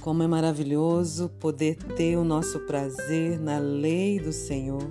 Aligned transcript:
Como 0.00 0.22
é 0.22 0.26
maravilhoso 0.26 1.28
poder 1.28 1.76
ter 1.76 2.16
o 2.16 2.24
nosso 2.24 2.58
prazer 2.60 3.38
na 3.38 3.58
lei 3.58 4.18
do 4.18 4.32
Senhor 4.32 4.90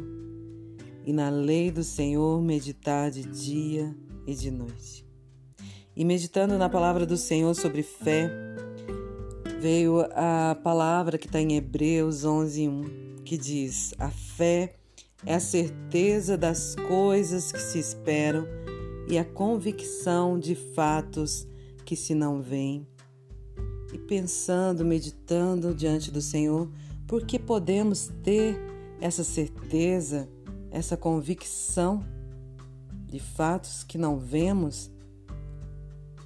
e 1.04 1.12
na 1.12 1.32
lei 1.32 1.72
do 1.72 1.84
Senhor 1.84 2.40
meditar 2.40 3.10
de 3.10 3.24
dia 3.24 3.96
e 4.28 4.36
de 4.36 4.52
noite. 4.52 5.04
E 5.96 6.06
meditando 6.06 6.60
na 6.60 6.70
palavra 6.70 7.08
do 7.08 7.18
Senhor 7.18 7.56
sobre 7.56 7.82
fé, 7.82 8.30
veio 9.60 10.02
a 10.14 10.56
palavra 10.64 11.18
que 11.18 11.26
está 11.26 11.42
em 11.42 11.58
Hebreus 11.58 12.24
11:1, 12.24 13.24
que 13.26 13.36
diz: 13.36 13.96
A 13.98 14.12
fé 14.12 14.76
é 15.26 15.34
a 15.34 15.40
certeza 15.40 16.38
das 16.38 16.76
coisas 16.88 17.52
que 17.52 17.60
se 17.60 17.80
esperam 17.80 18.46
e 19.10 19.18
a 19.18 19.26
convicção 19.26 20.38
de 20.38 20.54
fatos 20.54 21.48
que 21.84 21.96
se 21.96 22.14
não 22.14 22.44
veem. 22.44 22.86
E 23.92 23.98
pensando, 23.98 24.86
meditando 24.86 25.74
diante 25.74 26.12
do 26.12 26.22
Senhor, 26.22 26.70
por 27.08 27.26
que 27.26 27.40
podemos 27.40 28.12
ter 28.24 28.60
essa 29.02 29.24
certeza, 29.24 30.30
essa 30.70 30.96
convicção 30.96 32.04
de 33.08 33.20
fatos 33.20 33.84
que 33.84 33.98
não 33.98 34.20
vemos? 34.20 34.92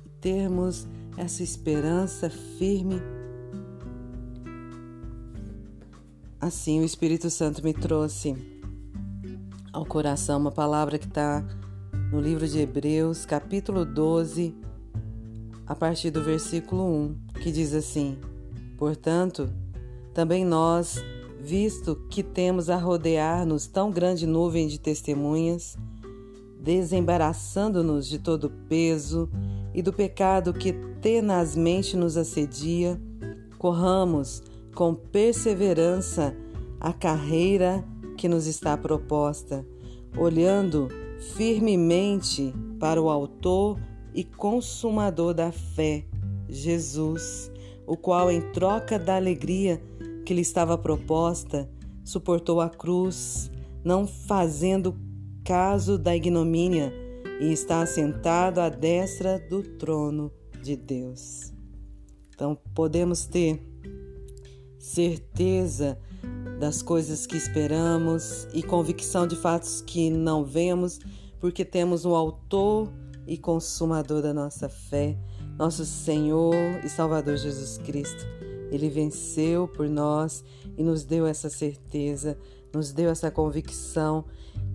E 0.06 0.10
termos 0.20 0.88
essa 1.18 1.44
esperança 1.44 2.30
firme. 2.30 3.02
Assim, 6.40 6.82
o 6.82 6.84
Espírito 6.84 7.30
Santo 7.30 7.64
me 7.64 7.74
trouxe 7.74 8.36
ao 9.72 9.86
coração 9.86 10.40
uma 10.40 10.52
palavra 10.52 11.00
que 11.00 11.08
está 11.08 11.42
no 12.12 12.20
livro 12.20 12.48
de 12.48 12.60
Hebreus, 12.60 13.26
capítulo 13.26 13.86
12, 13.86 14.54
a 15.66 15.76
partir 15.76 16.12
do 16.12 16.22
versículo 16.22 16.84
1, 16.84 17.16
que 17.42 17.52
diz 17.52 17.74
assim: 17.74 18.18
Portanto, 18.78 19.50
também 20.14 20.46
nós, 20.46 21.04
visto 21.40 21.96
que 22.10 22.22
temos 22.22 22.70
a 22.70 22.78
rodear-nos 22.78 23.68
tão 23.68 23.92
grande 23.92 24.28
nuvem 24.28 24.68
de 24.68 24.80
testemunhas, 24.80 25.78
desembaraçando-nos 26.60 28.08
de 28.08 28.20
todo 28.20 28.50
peso 28.70 29.30
e 29.74 29.82
do 29.82 29.92
pecado 29.92 30.54
que 30.54 30.74
tenazmente 31.02 31.98
nos 31.98 32.16
assedia, 32.16 33.00
corramos 33.58 34.44
com 34.74 34.94
perseverança 34.94 36.36
a 36.80 36.94
carreira 36.94 37.84
que 38.18 38.28
nos 38.28 38.48
está 38.48 38.78
proposta, 38.78 39.66
olhando 40.18 40.90
firmemente 41.36 42.54
para 42.80 43.02
o 43.02 43.10
Autor 43.10 43.80
e 44.14 44.24
Consumador 44.24 45.34
da 45.34 45.52
fé, 45.52 46.06
Jesus, 46.48 47.52
o 47.86 47.98
qual, 47.98 48.32
em 48.32 48.42
troca 48.52 49.00
da 49.00 49.16
alegria 49.16 49.82
que 50.26 50.34
lhe 50.34 50.42
estava 50.42 50.78
proposta, 50.78 51.70
suportou 52.04 52.62
a 52.62 52.70
cruz, 52.70 53.52
não 53.84 54.08
fazendo 54.08 54.96
caso 55.44 55.98
da 55.98 56.16
ignomínia, 56.16 56.94
e 57.40 57.52
está 57.52 57.82
assentado 57.82 58.62
à 58.62 58.70
destra 58.70 59.40
do 59.50 59.64
trono 59.64 60.32
de 60.62 60.78
Deus. 60.78 61.52
Então, 62.34 62.58
podemos 62.74 63.26
ter 63.26 63.62
certeza 64.78 65.98
das 66.60 66.82
coisas 66.82 67.26
que 67.26 67.36
esperamos 67.36 68.48
e 68.54 68.64
convicção 68.64 69.28
de 69.28 69.36
fatos 69.36 69.82
que 69.82 70.10
não 70.10 70.46
vemos, 70.46 71.00
porque 71.40 71.66
temos 71.66 72.06
o 72.06 72.16
Autor 72.16 72.92
e 73.28 73.38
Consumador 73.38 74.22
da 74.22 74.34
nossa 74.34 74.70
fé, 74.70 75.18
nosso 75.58 75.86
Senhor 75.86 76.56
e 76.84 76.90
Salvador 76.90 77.38
Jesus 77.38 77.78
Cristo. 77.78 78.26
Ele 78.72 78.90
venceu 78.90 79.68
por 79.68 79.88
nós 79.88 80.44
e 80.78 80.84
nos 80.84 81.04
deu 81.04 81.28
essa 81.28 81.50
certeza, 81.50 82.38
nos 82.74 82.92
deu 82.92 83.10
essa 83.10 83.30
convicção 83.30 84.26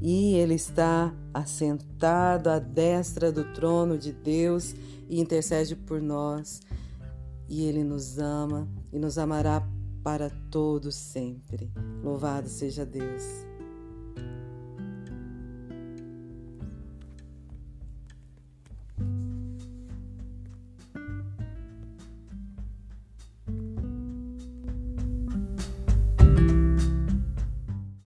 e 0.00 0.34
Ele 0.34 0.54
está 0.54 1.12
assentado 1.34 2.48
à 2.48 2.58
destra 2.58 3.32
do 3.32 3.44
trono 3.52 3.98
de 3.98 4.12
Deus 4.12 4.74
e 5.08 5.20
intercede 5.20 5.74
por 5.74 6.00
nós. 6.00 6.60
E 7.48 7.64
Ele 7.64 7.82
nos 7.82 8.18
ama 8.18 8.68
e 8.92 8.98
nos 8.98 9.18
amará 9.18 9.66
para 10.02 10.30
todos 10.50 10.94
sempre. 10.94 11.72
Louvado 12.02 12.48
seja 12.48 12.86
Deus. 12.86 13.48